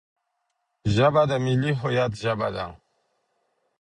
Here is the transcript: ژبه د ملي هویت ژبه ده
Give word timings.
ژبه 0.93 1.23
د 1.29 1.31
ملي 1.45 1.71
هویت 1.79 2.11
ژبه 2.21 2.47
ده 2.55 2.65